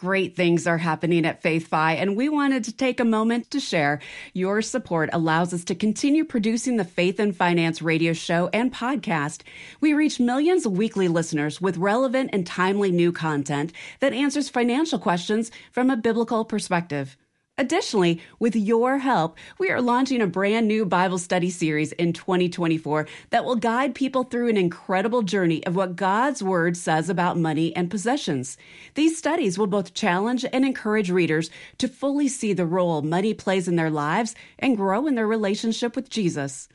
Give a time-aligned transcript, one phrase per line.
[0.00, 4.00] Great things are happening at FaithFi, and we wanted to take a moment to share.
[4.32, 9.42] Your support allows us to continue producing the Faith and Finance radio show and podcast.
[9.78, 14.98] We reach millions of weekly listeners with relevant and timely new content that answers financial
[14.98, 17.18] questions from a biblical perspective.
[17.60, 23.06] Additionally, with your help, we are launching a brand new Bible study series in 2024
[23.28, 27.76] that will guide people through an incredible journey of what God's Word says about money
[27.76, 28.56] and possessions.
[28.94, 33.68] These studies will both challenge and encourage readers to fully see the role money plays
[33.68, 36.66] in their lives and grow in their relationship with Jesus.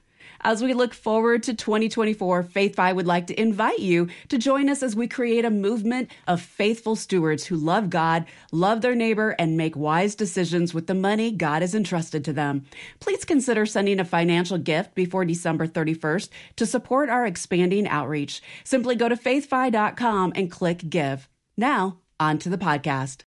[0.45, 4.83] As we look forward to 2024, FaithFi would like to invite you to join us
[4.83, 9.57] as we create a movement of faithful stewards who love God, love their neighbor, and
[9.57, 12.65] make wise decisions with the money God has entrusted to them.
[12.99, 18.39] Please consider sending a financial gift before December 31st to support our expanding outreach.
[18.63, 21.27] Simply go to faithfi.com and click give.
[21.57, 23.23] Now, on to the podcast.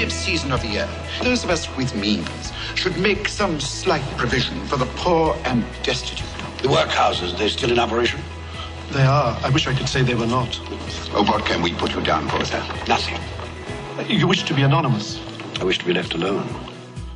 [0.00, 0.88] Festive season of the year,
[1.22, 6.26] those of us with means should make some slight provision for the poor and destitute.
[6.62, 8.20] The workhouses, they're still in operation?
[8.92, 9.38] They are.
[9.42, 10.58] I wish I could say they were not.
[11.12, 12.64] Oh, what can we put you down for, sir?
[12.88, 13.18] Nothing.
[14.08, 15.20] You wish to be anonymous?
[15.60, 16.48] I wish to be left alone.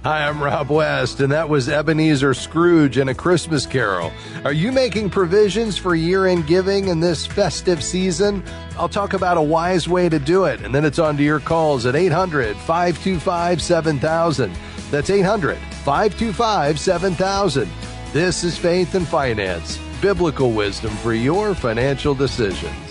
[0.05, 4.13] Hi, I'm Rob West, and that was Ebenezer Scrooge and a Christmas Carol.
[4.45, 8.45] Are you making provisions for year end giving in this festive season?
[8.77, 11.41] I'll talk about a wise way to do it, and then it's on to your
[11.41, 14.53] calls at 800 525 7000.
[14.91, 17.71] That's 800 525 7000.
[18.13, 22.84] This is Faith and Finance, biblical wisdom for your financial decisions.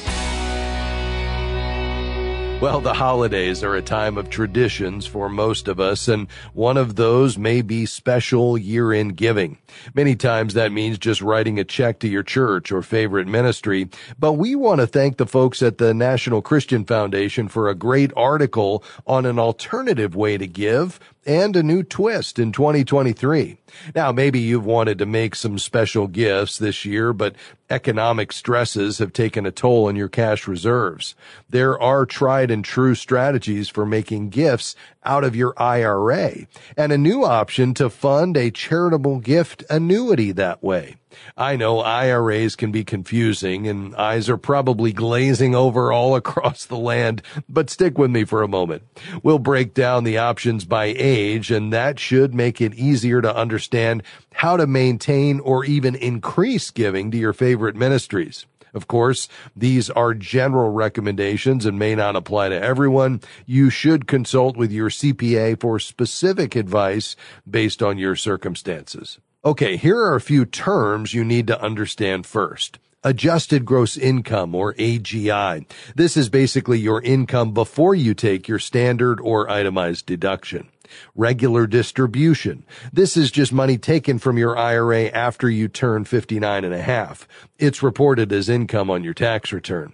[2.63, 6.95] Well, the holidays are a time of traditions for most of us, and one of
[6.95, 9.57] those may be special year-end giving.
[9.93, 14.33] Many times that means just writing a check to your church or favorite ministry, but
[14.33, 18.81] we want to thank the folks at the National Christian Foundation for a great article
[19.05, 23.57] on an alternative way to give and a new twist in 2023.
[23.95, 27.35] Now, maybe you've wanted to make some special gifts this year, but
[27.69, 31.15] economic stresses have taken a toll on your cash reserves.
[31.49, 34.75] There are tried and true strategies for making gifts
[35.05, 36.47] out of your IRA
[36.77, 40.95] and a new option to fund a charitable gift annuity that way.
[41.37, 46.77] I know IRAs can be confusing and eyes are probably glazing over all across the
[46.77, 48.83] land, but stick with me for a moment.
[49.21, 54.03] We'll break down the options by age and that should make it easier to understand
[54.33, 58.45] how to maintain or even increase giving to your favorite ministries.
[58.73, 63.21] Of course, these are general recommendations and may not apply to everyone.
[63.45, 67.15] You should consult with your CPA for specific advice
[67.49, 69.19] based on your circumstances.
[69.45, 72.79] Okay, here are a few terms you need to understand first.
[73.03, 75.65] Adjusted gross income or AGI.
[75.93, 80.69] This is basically your income before you take your standard or itemized deduction.
[81.15, 82.65] Regular distribution.
[82.91, 87.27] This is just money taken from your IRA after you turn 59 and a half.
[87.57, 89.93] It's reported as income on your tax return.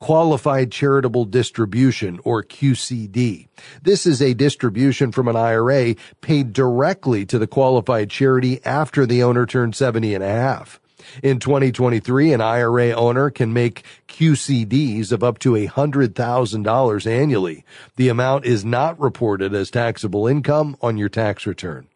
[0.00, 3.48] Qualified Charitable Distribution or QCD.
[3.82, 9.22] This is a distribution from an IRA paid directly to the qualified charity after the
[9.22, 10.80] owner turned 70 and a half.
[11.22, 17.64] In 2023, an IRA owner can make QCDs of up to $100,000 annually.
[17.96, 21.86] The amount is not reported as taxable income on your tax return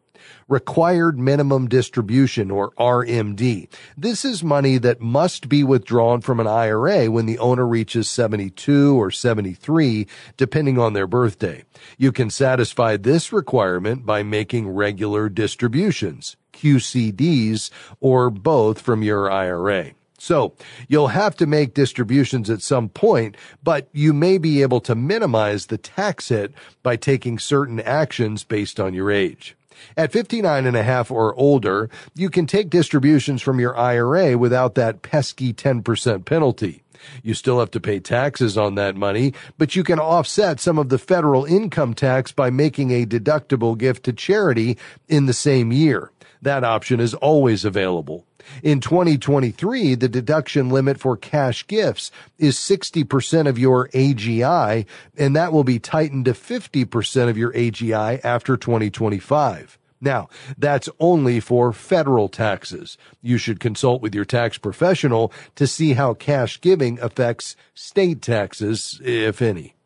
[0.49, 3.69] required minimum distribution or RMD.
[3.97, 9.01] This is money that must be withdrawn from an IRA when the owner reaches 72
[9.01, 11.65] or 73, depending on their birthday.
[11.99, 17.71] You can satisfy this requirement by making regular distributions, QCDs,
[18.01, 19.93] or both from your IRA.
[20.19, 20.55] So
[20.89, 25.67] you'll have to make distributions at some point, but you may be able to minimize
[25.67, 29.55] the tax hit by taking certain actions based on your age.
[29.97, 34.77] At 59 and a half or older, you can take distributions from your IRA without
[34.77, 36.85] that pesky 10% penalty.
[37.23, 40.89] You still have to pay taxes on that money, but you can offset some of
[40.89, 46.11] the federal income tax by making a deductible gift to charity in the same year.
[46.45, 48.27] That option is always available.
[48.63, 54.85] In 2023, the deduction limit for cash gifts is 60% of your AGI,
[55.17, 59.79] and that will be tightened to 50% of your AGI after 2025.
[60.03, 62.99] Now, that's only for federal taxes.
[63.23, 69.01] You should consult with your tax professional to see how cash giving affects state taxes,
[69.03, 69.77] if any.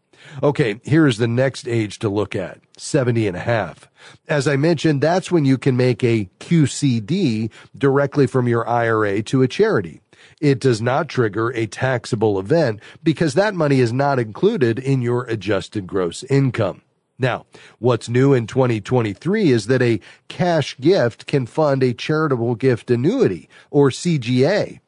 [0.43, 3.89] Okay, here's the next age to look at 70 and a half.
[4.29, 9.43] As I mentioned, that's when you can make a QCD directly from your IRA to
[9.43, 10.01] a charity.
[10.41, 15.25] It does not trigger a taxable event because that money is not included in your
[15.25, 16.83] adjusted gross income.
[17.19, 17.47] Now,
[17.81, 23.49] what's new in 2023 is that a cash gift can fund a charitable gift annuity
[23.71, 24.79] or CGA.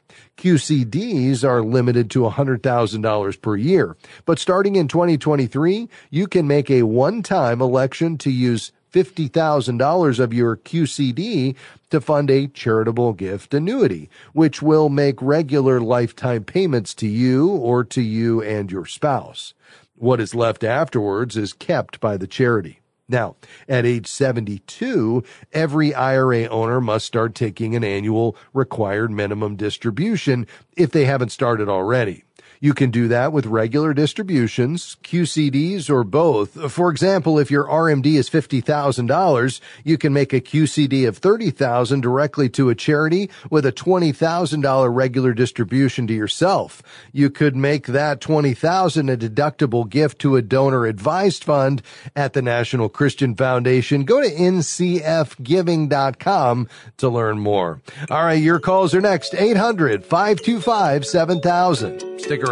[0.40, 3.94] QCDs are limited to $100,000 per year,
[4.24, 10.56] but starting in 2023, you can make a one-time election to use $50,000 of your
[10.56, 11.54] QCD
[11.90, 17.84] to fund a charitable gift annuity, which will make regular lifetime payments to you or
[17.84, 19.52] to you and your spouse.
[19.94, 22.79] What is left afterwards is kept by the charity.
[23.10, 23.36] Now,
[23.68, 30.46] at age 72, every IRA owner must start taking an annual required minimum distribution
[30.76, 32.24] if they haven't started already.
[32.62, 36.70] You can do that with regular distributions, QCDs, or both.
[36.70, 42.50] For example, if your RMD is $50,000, you can make a QCD of $30,000 directly
[42.50, 46.82] to a charity with a $20,000 regular distribution to yourself.
[47.12, 51.80] You could make that $20,000 a deductible gift to a donor advised fund
[52.14, 54.04] at the National Christian Foundation.
[54.04, 56.68] Go to ncfgiving.com
[56.98, 57.80] to learn more.
[58.10, 59.34] All right, your calls are next.
[59.34, 62.20] 800 525 7000.
[62.20, 62.49] Stick around.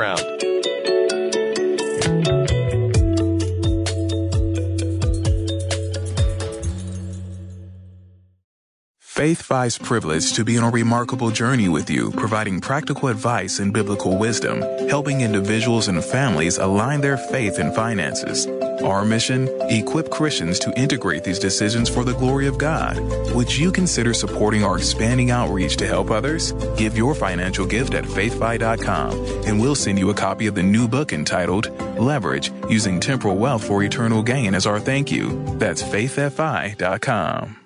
[9.19, 14.17] FaithFi's privilege to be on a remarkable journey with you, providing practical advice and biblical
[14.17, 18.47] wisdom, helping individuals and families align their faith and finances.
[18.83, 19.49] Our mission?
[19.71, 22.99] Equip Christians to integrate these decisions for the glory of God.
[23.35, 26.53] Would you consider supporting our expanding outreach to help others?
[26.77, 29.13] Give your financial gift at faithfi.com
[29.47, 33.67] and we'll send you a copy of the new book entitled Leverage Using Temporal Wealth
[33.67, 35.43] for Eternal Gain as our thank you.
[35.59, 37.57] That's faithfi.com.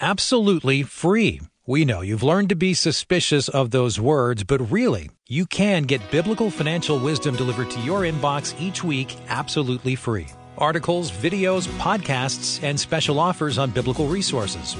[0.00, 1.40] Absolutely free.
[1.64, 6.10] We know you've learned to be suspicious of those words, but really, you can get
[6.10, 10.26] biblical financial wisdom delivered to your inbox each week absolutely free.
[10.58, 14.76] Articles, videos, podcasts, and special offers on biblical resources.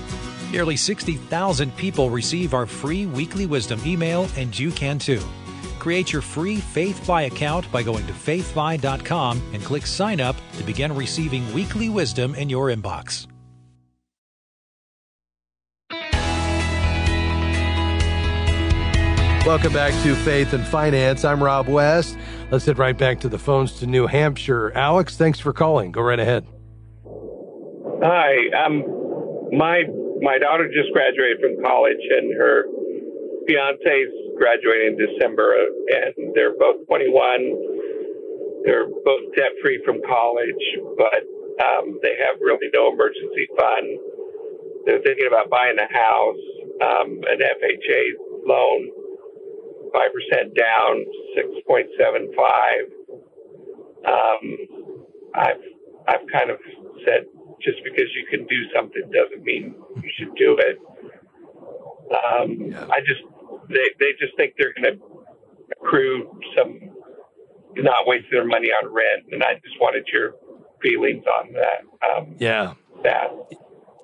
[0.51, 5.23] Nearly 60,000 people receive our free weekly wisdom email, and you can too.
[5.79, 10.93] Create your free FaithFi account by going to faithfi.com and click sign up to begin
[10.97, 13.29] receiving weekly wisdom in your inbox.
[19.45, 21.25] Welcome back to Faith and Finance.
[21.25, 22.17] I'm Rob West.
[22.53, 24.71] Let's head right back to the phones to New Hampshire.
[24.77, 25.91] Alex, thanks for calling.
[25.91, 26.47] Go right ahead.
[28.07, 28.39] Hi.
[28.55, 28.87] Um,
[29.51, 29.83] my
[30.23, 32.71] my daughter just graduated from college, and her
[33.49, 35.51] fiance's graduating in December,
[35.91, 38.63] and they're both 21.
[38.65, 40.65] They're both debt free from college,
[40.97, 41.27] but
[41.59, 43.99] um, they have really no emergency fund.
[44.87, 46.43] They're thinking about buying a house,
[46.79, 49.02] um, an FHA loan
[49.93, 51.05] five percent down,
[51.37, 52.85] six point seven five.
[54.07, 54.57] Um,
[55.35, 55.65] I've
[56.09, 56.59] I've kind of
[57.07, 57.27] said
[57.63, 60.79] just because you can do something doesn't mean you should do it.
[62.13, 62.87] Um, yeah.
[62.91, 63.23] I just
[63.69, 65.05] they they just think they're going to
[65.81, 66.91] accrue some
[67.77, 70.35] not waste their money on rent, and I just wanted your
[70.83, 72.07] feelings on that.
[72.07, 73.31] Um, yeah, that.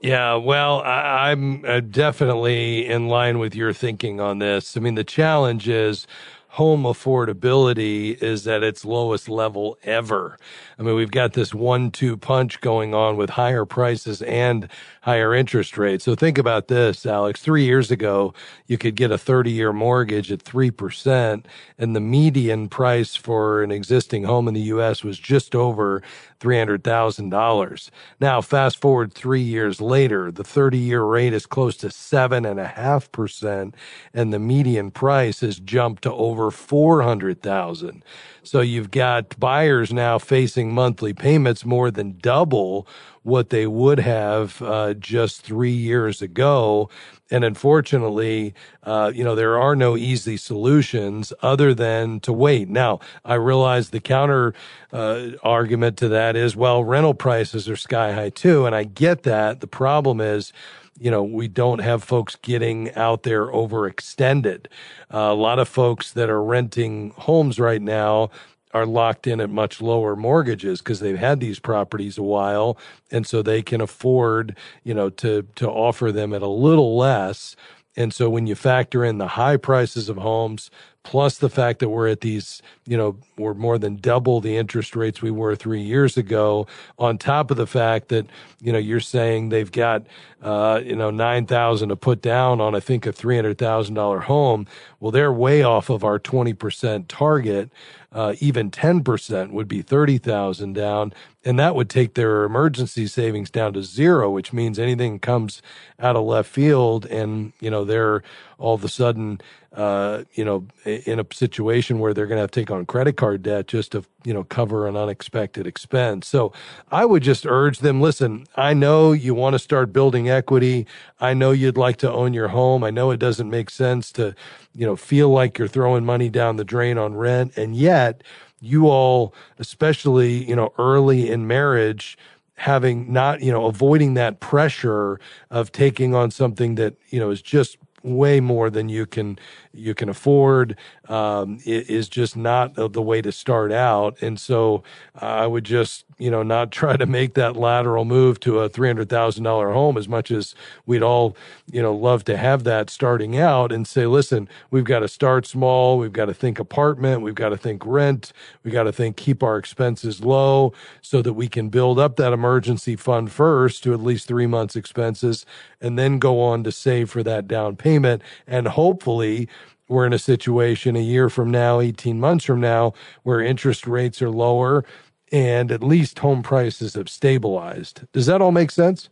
[0.00, 4.76] Yeah, well, I, am uh, definitely in line with your thinking on this.
[4.76, 6.06] I mean, the challenge is
[6.50, 10.38] home affordability is at its lowest level ever.
[10.78, 14.68] I mean, we've got this one two punch going on with higher prices and
[15.02, 16.04] higher interest rates.
[16.04, 17.40] So think about this, Alex.
[17.40, 18.34] Three years ago,
[18.66, 21.44] you could get a 30 year mortgage at 3%,
[21.78, 25.04] and the median price for an existing home in the U.S.
[25.04, 26.02] was just over
[26.40, 27.90] $300,000.
[28.20, 33.74] Now, fast forward three years later, the 30 year rate is close to 7.5%,
[34.14, 38.04] and the median price has jumped to over 400,000.
[38.42, 42.86] So you've got buyers now facing monthly payments more than double
[43.22, 46.88] what they would have uh, just three years ago.
[47.30, 52.68] And unfortunately, uh, you know, there are no easy solutions other than to wait.
[52.68, 54.54] Now, I realize the counter
[54.92, 58.64] uh, argument to that is, well, rental prices are sky high too.
[58.64, 59.60] And I get that.
[59.60, 60.52] The problem is,
[60.98, 64.66] you know, we don't have folks getting out there overextended.
[65.12, 68.30] Uh, a lot of folks that are renting homes right now
[68.74, 72.78] are locked in at much lower mortgages because they've had these properties a while
[73.10, 77.56] and so they can afford you know to to offer them at a little less.
[77.96, 80.70] And so when you factor in the high prices of homes
[81.04, 84.94] plus the fact that we're at these, you know, we're more than double the interest
[84.94, 86.66] rates we were three years ago,
[86.98, 88.26] on top of the fact that,
[88.60, 90.06] you know, you're saying they've got,
[90.42, 94.66] uh, you know, 9,000 to put down on, I think, a $300,000 home.
[95.00, 97.70] Well, they're way off of our 20% target.
[98.10, 101.12] Uh, even 10% would be 30,000 down.
[101.44, 105.62] And that would take their emergency savings down to zero, which means anything comes
[105.98, 108.22] out of left field and, you know, they're
[108.58, 109.40] all of a sudden,
[109.74, 113.16] uh, you know, in a situation where they're going to have to take on credit
[113.16, 116.26] card debt just to, you know, cover an unexpected expense.
[116.26, 116.52] So
[116.90, 120.86] I would just urge them, listen, I know you want to start building equity.
[121.20, 122.82] I know you'd like to own your home.
[122.82, 124.34] I know it doesn't make sense to,
[124.74, 127.56] you know, feel like you're throwing money down the drain on rent.
[127.56, 128.22] And yet
[128.60, 132.16] you all, especially, you know, early in marriage,
[132.54, 135.20] having not, you know, avoiding that pressure
[135.50, 139.38] of taking on something that, you know, is just way more than you can
[139.72, 140.76] you can afford
[141.08, 144.20] um, is just not the way to start out.
[144.22, 144.82] And so
[145.14, 149.72] I would just, you know, not try to make that lateral move to a $300,000
[149.72, 151.36] home as much as we'd all,
[151.70, 155.46] you know, love to have that starting out and say, listen, we've got to start
[155.46, 155.96] small.
[155.96, 157.22] We've got to think apartment.
[157.22, 158.32] We've got to think rent.
[158.64, 160.72] We got to think keep our expenses low
[161.02, 164.74] so that we can build up that emergency fund first to at least three months
[164.74, 165.46] expenses
[165.80, 168.22] and then go on to save for that down payment.
[168.46, 169.48] And hopefully
[169.88, 174.20] we're in a situation a year from now, 18 months from now, where interest rates
[174.20, 174.84] are lower
[175.32, 178.02] and at least home prices have stabilized.
[178.12, 179.08] Does that all make sense?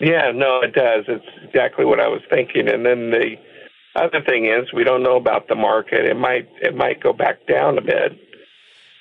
[0.00, 1.04] Yeah, no, it does.
[1.08, 2.68] It's exactly what I was thinking.
[2.68, 3.36] And then the
[3.94, 6.04] other thing is we don't know about the market.
[6.04, 8.18] It might it might go back down a bit.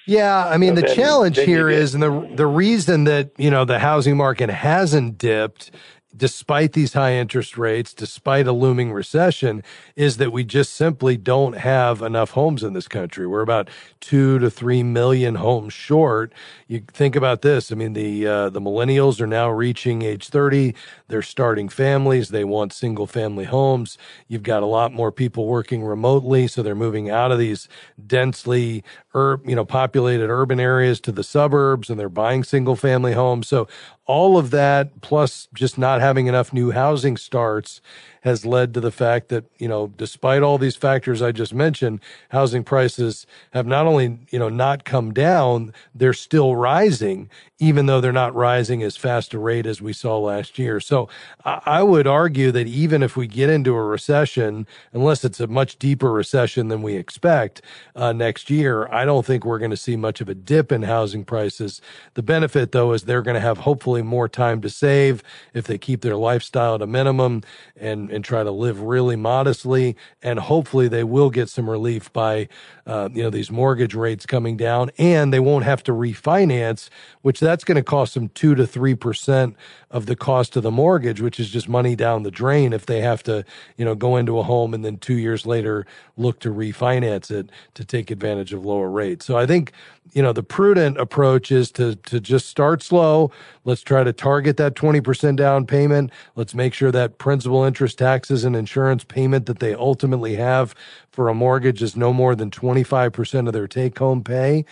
[0.06, 3.32] Yeah, I mean so the then, challenge then here is, and the the reason that
[3.38, 5.72] you know the housing market hasn't dipped
[6.16, 9.64] despite these high interest rates, despite a looming recession,
[9.96, 13.26] is that we just simply don't have enough homes in this country.
[13.28, 16.34] We're about two to three million homes short.
[16.68, 17.72] You think about this.
[17.72, 20.76] I mean, the uh, the millennials are now reaching age thirty.
[21.08, 22.30] They're starting families.
[22.30, 23.98] They want single family homes.
[24.28, 27.68] You've got a lot more people working remotely, so they're moving out of these
[28.06, 28.84] densely,
[29.16, 33.48] ur- you know, populated urban areas to the suburbs, and they're buying single family homes.
[33.48, 33.68] So
[34.06, 37.82] all of that, plus just not having enough new housing starts,
[38.22, 42.00] has led to the fact that, you know, despite all these factors I just mentioned,
[42.30, 47.30] housing prices have not only, you know, not come down, they're still rising,
[47.60, 50.80] even though they're not rising as fast a rate as we saw last year.
[50.80, 51.10] So
[51.44, 55.78] I would argue that even if we get into a recession, unless it's a much
[55.78, 57.62] deeper recession than we expect
[57.96, 60.84] uh, next year, I don't think we're going to see much of a dip in
[60.84, 61.82] housing prices.
[62.14, 65.78] The benefit, though, is they're going to have hopefully more time to save if they
[65.78, 67.42] keep their lifestyle at a minimum
[67.76, 69.96] and and try to live really modestly.
[70.22, 72.48] And hopefully they will get some relief by,
[72.86, 76.90] uh, you know, these mortgage rates coming down and they won't have to refinance,
[77.22, 79.56] which that's going to cost them two to 3%
[79.92, 83.02] of the cost of the mortgage, which is just money down the drain if they
[83.02, 83.46] have to,
[83.78, 85.86] you know, go into a home and then two years later
[86.18, 89.26] look to refinance it to take advantage of lower rates.
[89.26, 89.74] So I think,
[90.14, 93.32] you know, the prudent approach is to, to just start slow.
[93.66, 96.12] Let's try to target that 20% down payment.
[96.36, 100.76] Let's make sure that principal interest taxes and insurance payment that they ultimately have
[101.12, 104.66] for a mortgage is no more than 25% of their take home pay.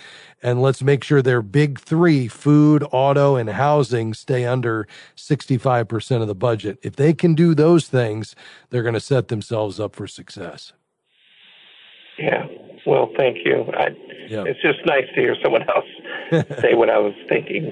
[0.43, 6.27] And let's make sure their big three, food, auto, and housing stay under 65% of
[6.27, 6.79] the budget.
[6.81, 8.35] If they can do those things,
[8.69, 10.73] they're going to set themselves up for success.
[12.17, 12.45] Yeah.
[12.85, 13.65] Well, thank you.
[13.73, 13.89] I,
[14.27, 14.43] yeah.
[14.45, 15.85] It's just nice to hear someone else
[16.61, 17.71] say what I was thinking.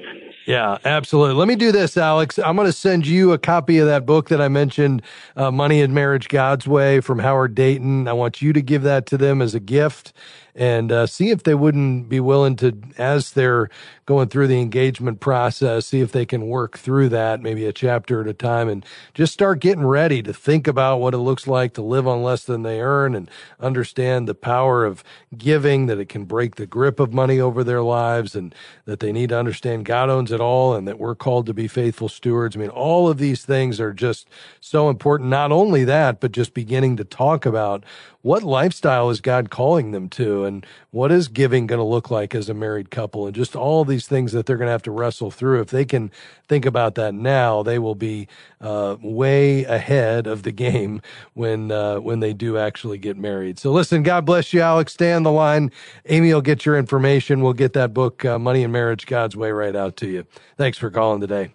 [0.50, 1.36] Yeah, absolutely.
[1.38, 2.39] Let me do this, Alex.
[2.39, 5.03] I'm going to send you a copy of that book that I mentioned,
[5.38, 8.10] uh, Money and Marriage God's Way from Howard Dayton.
[8.10, 10.13] I want you to give that to them as a gift
[10.56, 13.70] and uh, see if they wouldn't be willing to, as they're
[14.08, 18.22] going through the engagement process, see if they can work through that maybe a chapter
[18.22, 21.74] at a time and just start getting ready to think about what it looks like
[21.75, 25.03] to live on less than they earn and understand the power of
[25.38, 28.53] giving, that it can break the grip of money over their lives and
[28.86, 31.67] that they need to understand God owns it all and that we're called to be
[31.67, 32.55] faithful stewards.
[32.55, 34.27] I mean, all of these things are just
[34.60, 35.29] so important.
[35.29, 37.84] Not only that, but just beginning to talk about
[38.22, 42.36] what lifestyle is God calling them to and what is giving going to look like
[42.36, 44.91] as a married couple and just all these things that they're going to have to
[44.91, 45.62] wrestle through.
[45.62, 46.12] If they can
[46.48, 48.27] think about that now, they will be
[48.60, 51.01] uh, way ahead of the game
[51.34, 53.58] when uh, when they do actually get married.
[53.58, 54.93] So listen, God bless you, Alex.
[54.93, 55.72] Stay on the line.
[56.05, 57.41] Amy will get your information.
[57.41, 60.25] We'll get that book, uh, Money and Marriage God's Way, right out to you.
[60.58, 61.54] Thanks for calling today.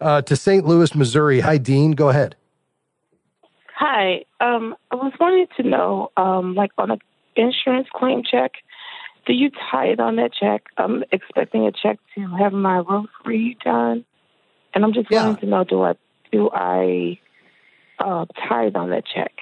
[0.00, 0.64] Uh, to St.
[0.66, 1.40] Louis, Missouri.
[1.40, 1.92] Hi, Dean.
[1.92, 2.36] Go ahead.
[3.76, 4.24] Hi.
[4.40, 6.98] Um, I was wanting to know, um, like on an
[7.36, 8.52] insurance claim check,
[9.26, 10.64] do you tithe on that check?
[10.78, 14.04] I'm expecting a check to have my roof redone,
[14.74, 15.24] and I'm just Yeah.
[15.24, 15.94] wanting to know, do I
[16.32, 17.18] do I
[17.98, 19.32] uh, tithe on that check?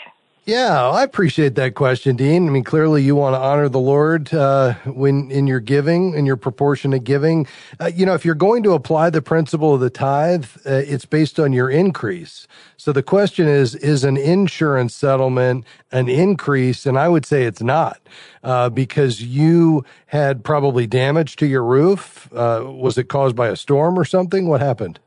[0.46, 2.46] Yeah, I appreciate that question, Dean.
[2.46, 6.26] I mean, clearly you want to honor the Lord uh, when in your giving, in
[6.26, 7.46] your proportionate giving.
[7.80, 11.06] Uh, you know, if you're going to apply the principle of the tithe, uh, it's
[11.06, 12.46] based on your increase.
[12.76, 16.84] So the question is: Is an insurance settlement an increase?
[16.84, 17.98] And I would say it's not,
[18.42, 22.28] uh, because you had probably damage to your roof.
[22.34, 24.46] Uh, was it caused by a storm or something?
[24.46, 24.98] What happened?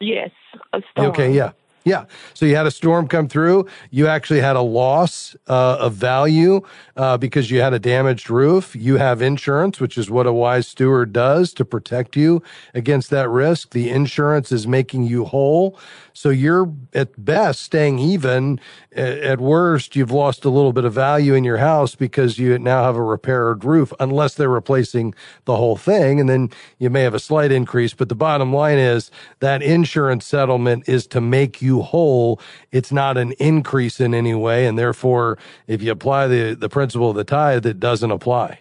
[0.00, 0.30] Yes,
[0.72, 1.08] a storm.
[1.08, 1.52] Okay, yeah.
[1.84, 2.04] Yeah.
[2.34, 3.66] So you had a storm come through.
[3.90, 6.60] You actually had a loss uh, of value
[6.96, 8.76] uh, because you had a damaged roof.
[8.76, 12.42] You have insurance, which is what a wise steward does to protect you
[12.74, 13.70] against that risk.
[13.70, 15.78] The insurance is making you whole.
[16.12, 18.60] So you're at best staying even.
[18.92, 22.82] At worst, you've lost a little bit of value in your house because you now
[22.82, 26.18] have a repaired roof, unless they're replacing the whole thing.
[26.18, 27.94] And then you may have a slight increase.
[27.94, 32.40] But the bottom line is that insurance settlement is to make you whole.
[32.72, 34.66] It's not an increase in any way.
[34.66, 38.60] And therefore, if you apply the, the principle of the tithe, it doesn't apply.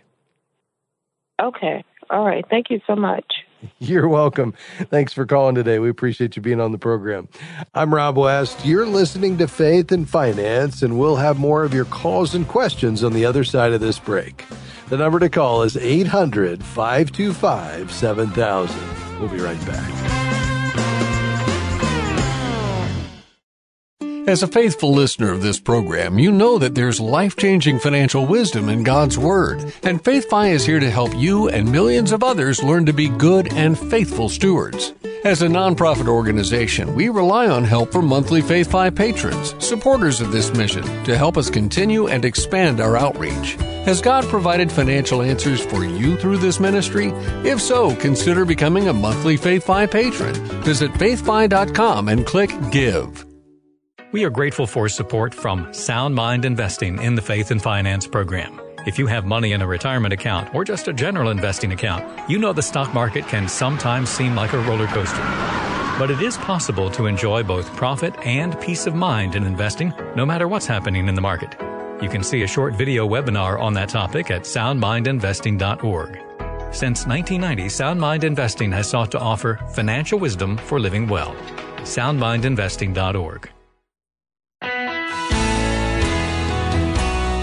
[1.41, 1.83] Okay.
[2.09, 2.45] All right.
[2.49, 3.25] Thank you so much.
[3.79, 4.53] You're welcome.
[4.89, 5.79] Thanks for calling today.
[5.79, 7.27] We appreciate you being on the program.
[7.73, 8.65] I'm Rob West.
[8.65, 13.03] You're listening to Faith and Finance, and we'll have more of your calls and questions
[13.03, 14.45] on the other side of this break.
[14.89, 19.19] The number to call is 800 525 7000.
[19.19, 20.16] We'll be right back.
[24.27, 28.67] As a faithful listener of this program, you know that there's life changing financial wisdom
[28.67, 32.85] in God's Word, and FaithFi is here to help you and millions of others learn
[32.87, 34.91] to be good and faithful stewards.
[35.23, 40.53] As a nonprofit organization, we rely on help from monthly FaithFi patrons, supporters of this
[40.53, 43.53] mission, to help us continue and expand our outreach.
[43.85, 47.13] Has God provided financial answers for you through this ministry?
[47.45, 50.33] If so, consider becoming a monthly FaithFi patron.
[50.63, 53.26] Visit faithfi.com and click Give.
[54.17, 58.59] We are grateful for support from Sound Mind Investing in the Faith and Finance program.
[58.87, 62.39] If you have money in a retirement account or just a general investing account, you
[62.39, 65.21] know the stock market can sometimes seem like a roller coaster.
[65.99, 70.25] But it is possible to enjoy both profit and peace of mind in investing, no
[70.25, 71.55] matter what's happening in the market.
[72.01, 76.09] You can see a short video webinar on that topic at soundmindinvesting.org.
[76.73, 81.35] Since 1990, Sound Mind Investing has sought to offer financial wisdom for living well.
[81.83, 83.51] soundmindinvesting.org.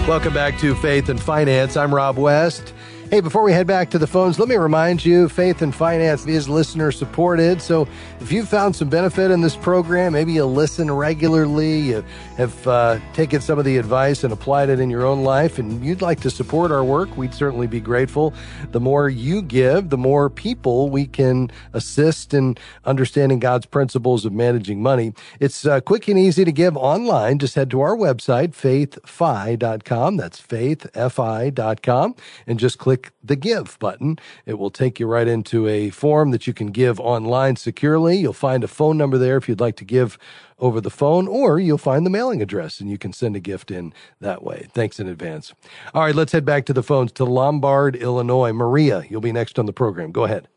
[0.07, 1.75] Welcome back to Faith and Finance.
[1.75, 2.75] I'm Rob West.
[3.11, 6.25] Hey, before we head back to the phones, let me remind you Faith and Finance
[6.25, 7.61] is listener supported.
[7.61, 7.87] So
[8.19, 12.03] if you've found some benefit in this program, maybe you listen regularly, you
[12.37, 15.85] have uh, taken some of the advice and applied it in your own life, and
[15.85, 18.33] you'd like to support our work, we'd certainly be grateful.
[18.71, 24.33] The more you give, the more people we can assist in understanding God's principles of
[24.33, 25.13] managing money.
[25.39, 27.37] It's uh, quick and easy to give online.
[27.37, 30.17] Just head to our website, faithfi.com.
[30.17, 32.15] That's faithfi.com,
[32.47, 34.17] and just click the give button.
[34.45, 38.17] It will take you right into a form that you can give online securely.
[38.17, 40.17] You'll find a phone number there if you'd like to give
[40.57, 43.71] over the phone, or you'll find the mailing address and you can send a gift
[43.71, 44.67] in that way.
[44.71, 45.53] Thanks in advance.
[45.93, 48.53] All right, let's head back to the phones to Lombard, Illinois.
[48.53, 50.11] Maria, you'll be next on the program.
[50.11, 50.47] Go ahead.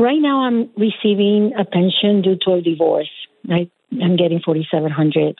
[0.00, 3.10] Right now, I'm receiving a pension due to a divorce.
[3.50, 5.36] I, I'm getting 4,700,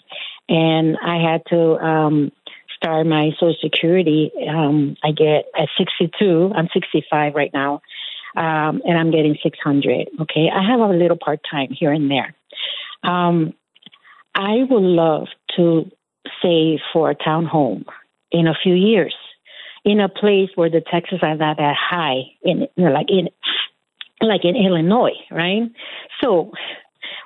[0.48, 2.32] and I had to um,
[2.78, 4.30] start my Social Security.
[4.48, 6.52] Um, I get at 62.
[6.54, 7.82] I'm 65 right now,
[8.36, 10.08] um, and I'm getting 600.
[10.22, 12.34] Okay, I have a little part time here and there.
[13.02, 13.54] Um,
[14.34, 15.90] I would love to
[16.42, 17.84] save for a townhome
[18.30, 19.14] in a few years,
[19.84, 23.28] in a place where the taxes are not that high, in you know, like in
[24.20, 25.70] like in Illinois, right?
[26.22, 26.52] So,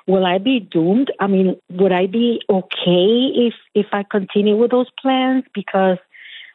[0.07, 1.11] will I be doomed?
[1.19, 5.43] I mean, would I be okay if if I continue with those plans?
[5.53, 5.97] Because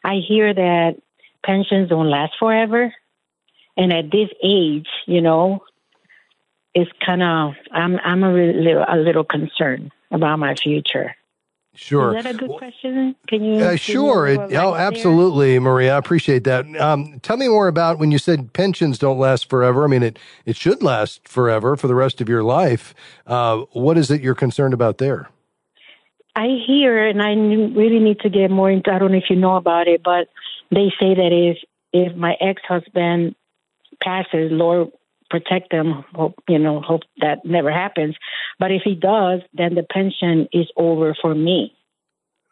[0.03, 0.97] I hear that
[1.43, 2.93] pensions don't last forever,
[3.77, 5.63] and at this age, you know,
[6.73, 11.15] it's kind of I'm I'm a little a little concerned about my future.
[11.75, 12.17] Sure.
[12.17, 13.15] Is that a good question?
[13.27, 13.63] Can you?
[13.63, 14.27] Uh, sure.
[14.27, 15.95] It, oh, absolutely, Maria.
[15.95, 16.65] I appreciate that.
[16.75, 19.85] Um, tell me more about when you said pensions don't last forever.
[19.85, 22.93] I mean, it, it should last forever for the rest of your life.
[23.25, 25.29] Uh, what is it you're concerned about there?
[26.35, 28.91] I hear, and I really need to get more into.
[28.91, 30.27] I don't know if you know about it, but
[30.71, 31.57] they say that if
[31.93, 33.35] if my ex husband
[34.03, 34.91] passes, Lord
[35.29, 36.05] protect them.
[36.13, 38.15] Hope you know, hope that never happens.
[38.57, 41.75] But if he does, then the pension is over for me.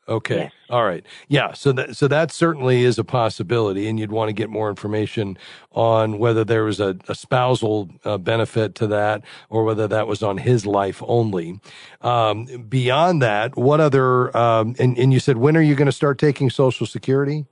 [0.09, 0.37] Okay.
[0.37, 0.51] Yes.
[0.69, 1.05] All right.
[1.27, 1.51] Yeah.
[1.53, 5.37] So that so that certainly is a possibility, and you'd want to get more information
[5.71, 10.23] on whether there was a, a spousal uh, benefit to that, or whether that was
[10.23, 11.59] on his life only.
[12.01, 14.35] Um, beyond that, what other?
[14.35, 17.45] Um, and and you said when are you going to start taking Social Security?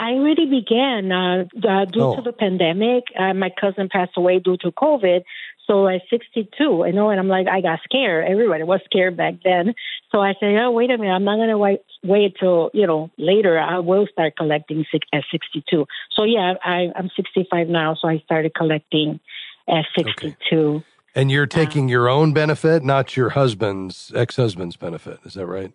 [0.00, 2.16] I already began uh, uh, due Oh.
[2.16, 3.04] to the pandemic.
[3.14, 5.24] Uh, my cousin passed away due to COVID.
[5.66, 8.26] So at 62, you know, and I'm like, I got scared.
[8.26, 9.74] Everybody was scared back then.
[10.10, 12.86] So I said, oh, wait a minute, I'm not going to wait, wait till, you
[12.86, 13.58] know, later.
[13.58, 15.84] I will start collecting six, at 62.
[16.16, 17.94] So yeah, I, I'm 65 now.
[18.00, 19.20] So I started collecting
[19.68, 20.82] at 62.
[21.14, 25.20] And you're taking your own benefit, not your husband's ex-husband's benefit.
[25.24, 25.72] Is that right?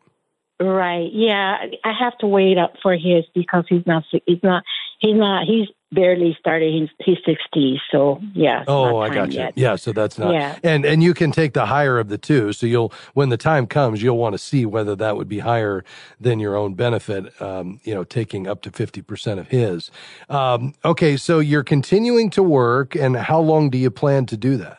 [0.60, 1.10] Right.
[1.12, 4.04] Yeah, I have to wait up for his because he's not.
[4.26, 4.64] He's not.
[5.00, 5.44] He's not.
[5.46, 7.80] He's barely started his his sixties.
[7.92, 8.64] So yeah.
[8.66, 9.40] Oh, I got you.
[9.40, 9.54] yet.
[9.58, 10.34] Yeah, so that's not.
[10.34, 10.58] Yeah.
[10.64, 12.54] And and you can take the higher of the two.
[12.54, 15.84] So you'll when the time comes, you'll want to see whether that would be higher
[16.22, 17.42] than your own benefit.
[17.42, 19.92] Um, you know, taking up to fifty percent of his.
[20.30, 24.56] Um, okay, so you're continuing to work, and how long do you plan to do
[24.58, 24.78] that?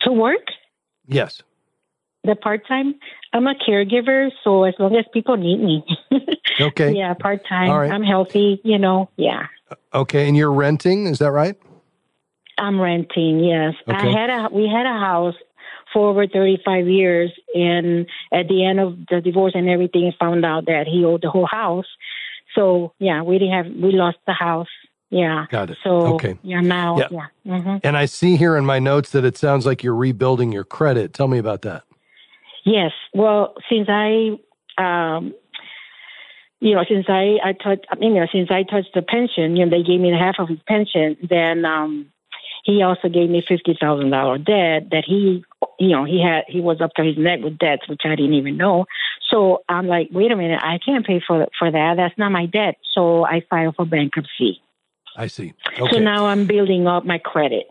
[0.00, 0.40] To work
[1.06, 1.42] Yes.
[2.24, 2.94] The part time.
[3.32, 5.84] I'm a caregiver, so as long as people need me.
[6.60, 6.92] Okay.
[6.94, 7.70] yeah, part time.
[7.70, 7.90] Right.
[7.90, 8.60] I'm healthy.
[8.62, 9.08] You know.
[9.16, 9.46] Yeah.
[9.94, 11.06] Okay, and you're renting.
[11.06, 11.56] Is that right?
[12.58, 13.40] I'm renting.
[13.40, 13.96] Yes, Okay.
[13.96, 15.34] I had a we had a house
[15.94, 20.66] for over 35 years, and at the end of the divorce and everything, found out
[20.66, 21.86] that he owed the whole house.
[22.54, 24.68] So yeah, we didn't have we lost the house.
[25.08, 25.46] Yeah.
[25.50, 25.78] Got it.
[25.82, 26.38] So Okay.
[26.42, 27.26] yeah, now Yeah.
[27.44, 27.60] yeah.
[27.60, 30.64] hmm And I see here in my notes that it sounds like you're rebuilding your
[30.64, 31.14] credit.
[31.14, 31.84] Tell me about that.
[32.64, 32.92] Yes.
[33.12, 34.38] Well, since I
[34.78, 35.34] um
[36.62, 39.56] you know, since I I touched, I mean, you know, since I touched the pension,
[39.56, 41.16] you know, they gave me half of his pension.
[41.28, 42.12] Then um,
[42.64, 45.44] he also gave me fifty thousand dollar debt that he,
[45.80, 48.34] you know, he had he was up to his neck with debts, which I didn't
[48.34, 48.86] even know.
[49.28, 51.94] So I'm like, wait a minute, I can't pay for for that.
[51.96, 52.76] That's not my debt.
[52.94, 54.62] So I filed for bankruptcy.
[55.16, 55.54] I see.
[55.90, 57.66] So now I'm building up my credit.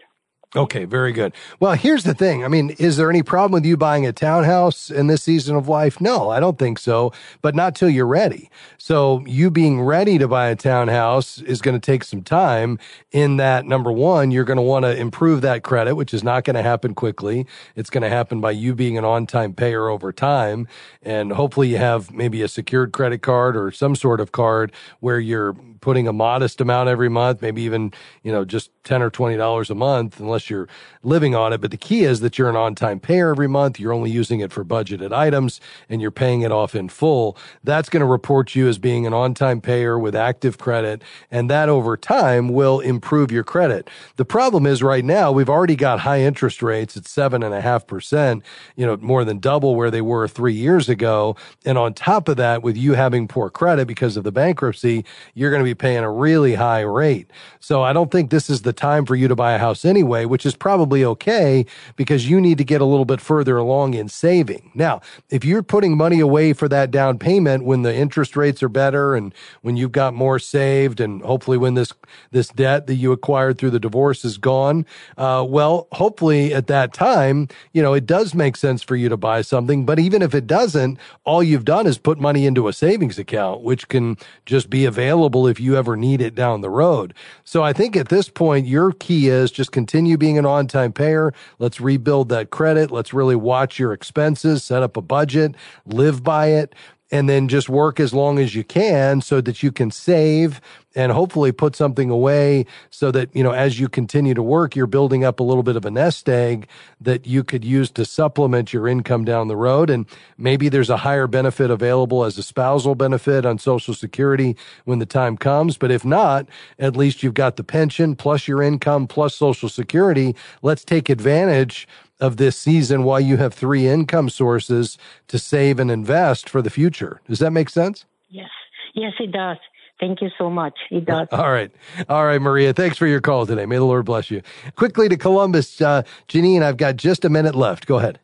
[0.53, 1.33] Okay, very good.
[1.61, 2.43] Well, here's the thing.
[2.43, 5.69] I mean, is there any problem with you buying a townhouse in this season of
[5.69, 6.01] life?
[6.01, 8.49] No, I don't think so, but not till you're ready.
[8.77, 12.79] So, you being ready to buy a townhouse is going to take some time
[13.13, 16.43] in that number 1, you're going to want to improve that credit, which is not
[16.43, 17.47] going to happen quickly.
[17.77, 20.67] It's going to happen by you being an on-time payer over time,
[21.01, 25.19] and hopefully you have maybe a secured credit card or some sort of card where
[25.19, 27.91] you're putting a modest amount every month, maybe even,
[28.23, 30.67] you know, just 10 or 20 dollars a month unless you're
[31.03, 31.61] living on it.
[31.61, 33.79] But the key is that you're an on-time payer every month.
[33.79, 37.37] You're only using it for budgeted items and you're paying it off in full.
[37.63, 41.03] That's going to report you as being an on-time payer with active credit.
[41.29, 43.89] And that over time will improve your credit.
[44.15, 47.61] The problem is right now we've already got high interest rates at seven and a
[47.61, 48.43] half percent,
[48.75, 51.35] you know, more than double where they were three years ago.
[51.65, 55.49] And on top of that, with you having poor credit because of the bankruptcy, you're
[55.51, 57.29] going to be paying a really high rate.
[57.59, 60.25] So I don't think this is the time for you to buy a house anyway,
[60.25, 64.09] which is probably okay because you need to get a little bit further along in
[64.09, 64.71] saving.
[64.73, 68.69] Now, if you're putting money away for that down payment when the interest rates are
[68.69, 71.93] better and when you've got more saved and hopefully when this,
[72.31, 74.85] this debt that you acquired through the divorce is gone,
[75.17, 79.17] uh, well, hopefully at that time, you know, it does make sense for you to
[79.17, 79.85] buy something.
[79.85, 83.61] But even if it doesn't, all you've done is put money into a savings account,
[83.61, 87.13] which can just be available if you ever need it down the road.
[87.43, 90.91] So I think at this point, your key is just continue being an on time
[90.91, 91.33] payer.
[91.59, 92.91] Let's rebuild that credit.
[92.91, 96.75] Let's really watch your expenses, set up a budget, live by it
[97.11, 100.61] and then just work as long as you can so that you can save
[100.95, 104.87] and hopefully put something away so that, you know, as you continue to work, you're
[104.87, 106.67] building up a little bit of a nest egg
[106.99, 109.89] that you could use to supplement your income down the road.
[109.89, 110.05] And
[110.37, 115.05] maybe there's a higher benefit available as a spousal benefit on Social Security when the
[115.05, 115.77] time comes.
[115.77, 116.47] But if not,
[116.77, 120.35] at least you've got the pension plus your income plus Social Security.
[120.61, 121.87] Let's take advantage
[122.21, 126.69] of this season while you have three income sources to save and invest for the
[126.69, 127.19] future.
[127.27, 128.05] Does that make sense?
[128.29, 128.49] Yes.
[128.93, 129.57] Yes, it does.
[129.99, 130.73] Thank you so much.
[130.89, 131.27] It does.
[131.31, 131.71] All right.
[132.09, 132.73] All right, Maria.
[132.73, 133.65] Thanks for your call today.
[133.65, 134.41] May the Lord bless you.
[134.75, 135.79] Quickly to Columbus.
[135.81, 137.85] Uh, Janine, I've got just a minute left.
[137.85, 138.19] Go ahead.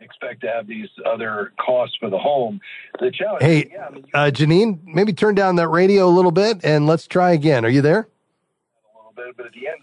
[0.00, 2.60] expect to have these other costs for the home.
[2.98, 6.30] The challenge, Hey, yeah, I mean, uh, Janine, maybe turn down that radio a little
[6.32, 7.64] bit and let's try again.
[7.64, 8.08] Are you there?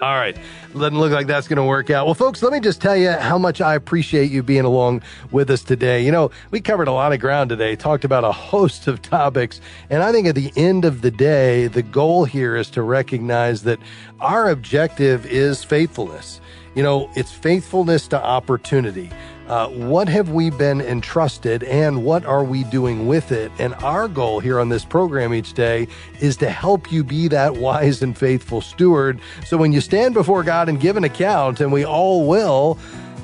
[0.01, 0.37] All right.
[0.73, 2.05] Doesn't look like that's going to work out.
[2.05, 5.49] Well, folks, let me just tell you how much I appreciate you being along with
[5.49, 6.03] us today.
[6.03, 9.61] You know, we covered a lot of ground today, talked about a host of topics.
[9.89, 13.63] And I think at the end of the day, the goal here is to recognize
[13.63, 13.79] that
[14.19, 16.41] our objective is faithfulness.
[16.75, 19.09] You know, it's faithfulness to opportunity.
[19.47, 23.51] Uh, what have we been entrusted and what are we doing with it?
[23.59, 25.87] And our goal here on this program each day
[26.19, 29.21] is to help you be that wise and faithful steward.
[29.45, 32.77] So when you stand before God and give an account, and we all will,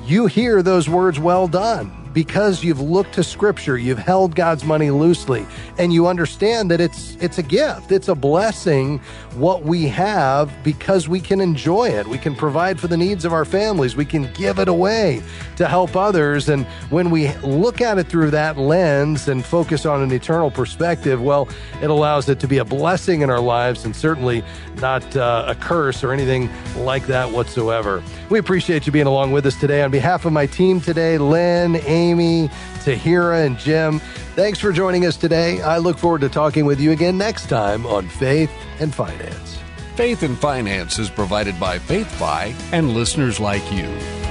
[0.06, 4.90] you hear those words, well done because you've looked to scripture, you've held God's money
[4.90, 5.46] loosely,
[5.78, 9.00] and you understand that it's it's a gift, it's a blessing
[9.34, 12.06] what we have because we can enjoy it.
[12.06, 15.22] We can provide for the needs of our families, we can give it away
[15.56, 20.02] to help others, and when we look at it through that lens and focus on
[20.02, 21.48] an eternal perspective, well,
[21.80, 24.42] it allows it to be a blessing in our lives and certainly
[24.76, 28.02] not uh, a curse or anything like that whatsoever.
[28.30, 31.76] We appreciate you being along with us today on behalf of my team today, Lynn,
[31.84, 32.48] Amy,
[32.84, 34.00] Tahira, and Jim.
[34.34, 35.60] Thanks for joining us today.
[35.60, 39.58] I look forward to talking with you again next time on Faith and Finance.
[39.94, 44.21] Faith and Finance is provided by FaithFi and listeners like you.